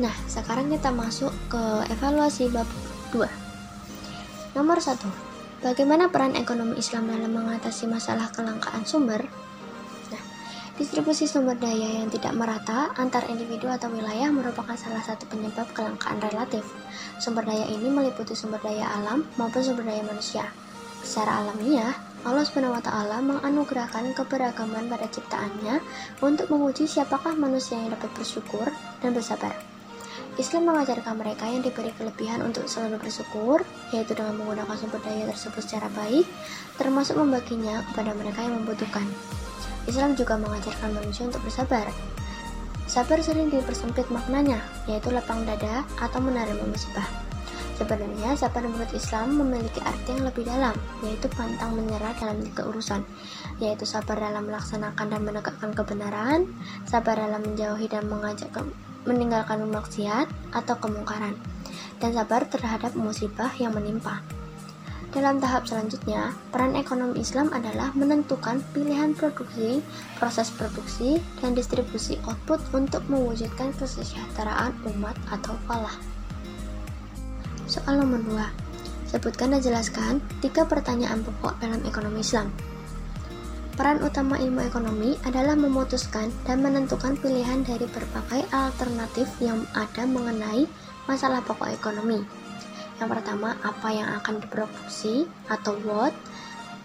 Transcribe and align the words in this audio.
Nah, 0.00 0.16
sekarang 0.24 0.72
kita 0.72 0.88
masuk 0.88 1.28
ke 1.52 1.60
evaluasi 1.92 2.48
bab 2.48 2.64
2. 3.12 3.20
Nomor 4.56 4.80
1. 4.80 4.96
Bagaimana 5.60 6.08
peran 6.08 6.32
ekonomi 6.40 6.80
Islam 6.80 7.12
dalam 7.12 7.28
mengatasi 7.36 7.84
masalah 7.84 8.32
kelangkaan 8.32 8.88
sumber? 8.88 9.28
Nah, 10.08 10.22
distribusi 10.80 11.28
sumber 11.28 11.60
daya 11.60 12.00
yang 12.00 12.08
tidak 12.08 12.32
merata 12.32 12.96
antar 12.96 13.28
individu 13.28 13.68
atau 13.68 13.92
wilayah 13.92 14.32
merupakan 14.32 14.72
salah 14.72 15.04
satu 15.04 15.28
penyebab 15.28 15.68
kelangkaan 15.76 16.16
relatif. 16.16 16.64
Sumber 17.20 17.44
daya 17.44 17.68
ini 17.68 17.92
meliputi 17.92 18.32
sumber 18.32 18.64
daya 18.64 18.88
alam 18.96 19.28
maupun 19.36 19.60
sumber 19.60 19.84
daya 19.84 20.00
manusia. 20.00 20.48
Secara 21.04 21.44
alamiah, 21.44 21.92
Allah 22.24 22.48
SWT 22.48 22.88
menganugerahkan 23.20 24.16
keberagaman 24.16 24.88
pada 24.88 25.12
ciptaannya 25.12 25.84
untuk 26.24 26.48
menguji 26.48 26.88
siapakah 26.88 27.36
manusia 27.36 27.76
yang 27.76 27.92
dapat 27.92 28.08
bersyukur 28.16 28.64
dan 29.04 29.12
bersabar. 29.12 29.52
Islam 30.40 30.72
mengajarkan 30.72 31.20
mereka 31.20 31.44
yang 31.44 31.60
diberi 31.60 31.92
kelebihan 32.00 32.40
untuk 32.40 32.64
selalu 32.64 32.96
bersyukur, 32.96 33.60
yaitu 33.92 34.16
dengan 34.16 34.40
menggunakan 34.40 34.72
sumber 34.72 34.96
daya 35.04 35.28
tersebut 35.28 35.60
secara 35.60 35.92
baik, 35.92 36.24
termasuk 36.80 37.20
membaginya 37.20 37.84
kepada 37.92 38.16
mereka 38.16 38.48
yang 38.48 38.56
membutuhkan. 38.56 39.04
Islam 39.84 40.16
juga 40.16 40.40
mengajarkan 40.40 40.96
manusia 40.96 41.28
untuk 41.28 41.44
bersabar. 41.44 41.84
Sabar 42.88 43.20
sering 43.20 43.52
dipersempit 43.52 44.08
maknanya, 44.08 44.64
yaitu 44.88 45.12
lapang 45.12 45.44
dada 45.44 45.84
atau 46.00 46.24
menerima 46.24 46.64
musibah. 46.64 47.29
Sebenarnya, 47.80 48.36
sabar 48.36 48.60
menurut 48.60 48.92
Islam 48.92 49.40
memiliki 49.40 49.80
arti 49.80 50.12
yang 50.12 50.28
lebih 50.28 50.44
dalam, 50.44 50.76
yaitu 51.00 51.32
pantang 51.32 51.72
menyerah 51.72 52.12
dalam 52.20 52.36
tiga 52.44 52.68
urusan, 52.68 53.00
yaitu 53.56 53.88
sabar 53.88 54.20
dalam 54.20 54.44
melaksanakan 54.52 55.08
dan 55.08 55.20
menegakkan 55.24 55.72
kebenaran, 55.72 56.44
sabar 56.84 57.16
dalam 57.16 57.40
menjauhi 57.40 57.88
dan 57.88 58.04
mengajak 58.04 58.52
meninggalkan 59.08 59.64
maksiat 59.64 60.28
atau 60.52 60.76
kemungkaran, 60.76 61.32
dan 62.04 62.12
sabar 62.12 62.44
terhadap 62.52 62.92
musibah 62.92 63.48
yang 63.56 63.72
menimpa. 63.72 64.20
Dalam 65.16 65.40
tahap 65.40 65.64
selanjutnya, 65.64 66.36
peran 66.52 66.76
ekonomi 66.76 67.24
Islam 67.24 67.48
adalah 67.50 67.96
menentukan 67.96 68.60
pilihan 68.76 69.16
produksi, 69.16 69.80
proses 70.20 70.52
produksi, 70.52 71.16
dan 71.40 71.56
distribusi 71.56 72.20
output 72.28 72.60
untuk 72.76 73.00
mewujudkan 73.08 73.72
kesejahteraan 73.80 74.76
umat 74.84 75.16
atau 75.32 75.56
falah. 75.64 76.19
Soal 77.70 78.02
nomor 78.02 78.18
2. 78.26 79.14
Sebutkan 79.14 79.54
dan 79.54 79.62
jelaskan 79.62 80.18
tiga 80.42 80.66
pertanyaan 80.66 81.22
pokok 81.22 81.54
dalam 81.62 81.78
ekonomi 81.86 82.18
Islam. 82.18 82.50
Peran 83.78 84.02
utama 84.02 84.42
ilmu 84.42 84.66
ekonomi 84.66 85.14
adalah 85.22 85.54
memutuskan 85.54 86.34
dan 86.42 86.66
menentukan 86.66 87.14
pilihan 87.22 87.62
dari 87.62 87.86
berbagai 87.86 88.42
alternatif 88.50 89.30
yang 89.38 89.62
ada 89.78 90.02
mengenai 90.02 90.66
masalah 91.06 91.46
pokok 91.46 91.70
ekonomi. 91.70 92.18
Yang 92.98 93.08
pertama, 93.14 93.54
apa 93.62 93.88
yang 93.94 94.18
akan 94.18 94.42
diproduksi 94.42 95.30
atau 95.46 95.78
what. 95.86 96.10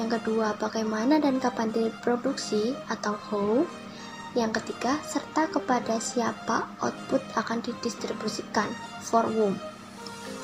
Yang 0.00 0.16
kedua, 0.16 0.56
bagaimana 0.56 1.20
dan 1.20 1.44
kapan 1.44 1.76
diproduksi 1.76 2.72
atau 2.88 3.20
how. 3.28 3.68
Yang 4.32 4.64
ketiga, 4.64 4.96
serta 5.04 5.44
kepada 5.44 6.00
siapa 6.00 6.72
output 6.80 7.20
akan 7.36 7.60
didistribusikan 7.60 8.72
for 9.04 9.28
whom. 9.28 9.60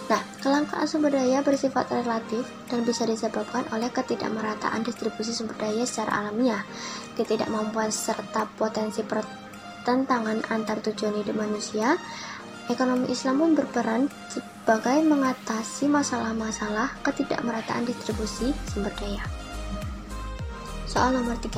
Nah, 0.07 0.23
kelangkaan 0.39 0.87
sumber 0.87 1.11
daya 1.11 1.43
bersifat 1.43 1.91
relatif 1.91 2.47
dan 2.71 2.87
bisa 2.87 3.03
disebabkan 3.03 3.67
oleh 3.75 3.91
ketidakmerataan 3.91 4.87
distribusi 4.87 5.35
sumber 5.35 5.59
daya 5.59 5.83
secara 5.83 6.23
alamiah, 6.23 6.63
ketidakmampuan 7.19 7.91
serta 7.91 8.47
potensi 8.55 9.03
pertentangan 9.03 10.47
antar 10.55 10.79
tujuan 10.87 11.19
hidup 11.19 11.35
manusia. 11.35 11.99
Ekonomi 12.71 13.11
Islam 13.11 13.43
pun 13.43 13.51
berperan 13.59 14.07
sebagai 14.31 15.03
mengatasi 15.03 15.91
masalah-masalah 15.91 17.03
ketidakmerataan 17.03 17.83
distribusi 17.83 18.55
sumber 18.71 18.95
daya. 19.03 19.27
Soal 20.87 21.19
nomor 21.19 21.35
3. 21.43 21.51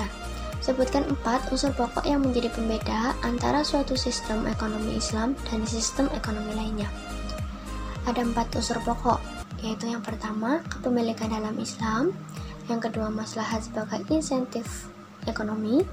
Sebutkan 0.64 1.04
empat 1.04 1.52
unsur 1.52 1.72
pokok 1.76 2.04
yang 2.08 2.24
menjadi 2.24 2.48
pembeda 2.52 3.12
antara 3.24 3.60
suatu 3.60 3.92
sistem 3.92 4.48
ekonomi 4.48 4.96
Islam 4.96 5.36
dan 5.48 5.64
sistem 5.68 6.08
ekonomi 6.16 6.52
lainnya 6.56 6.88
ada 8.08 8.24
empat 8.24 8.48
unsur 8.56 8.80
pokok, 8.80 9.20
yaitu 9.60 9.92
yang 9.92 10.00
pertama, 10.00 10.64
kepemilikan 10.72 11.28
dalam 11.28 11.52
Islam, 11.60 12.16
yang 12.72 12.80
kedua, 12.80 13.12
maslahat 13.12 13.68
sebagai 13.68 14.00
insentif 14.08 14.88
ekonomi, 15.28 15.84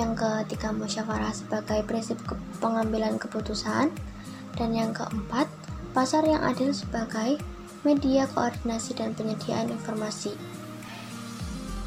yang 0.00 0.16
ketiga, 0.16 0.72
musyawarah 0.72 1.36
sebagai 1.36 1.84
prinsip 1.84 2.16
pengambilan 2.64 3.20
keputusan, 3.20 3.92
dan 4.56 4.70
yang 4.72 4.96
keempat, 4.96 5.44
pasar 5.92 6.24
yang 6.24 6.40
adil 6.40 6.72
sebagai 6.72 7.36
media 7.84 8.24
koordinasi 8.32 8.96
dan 8.96 9.12
penyediaan 9.12 9.68
informasi. 9.68 10.32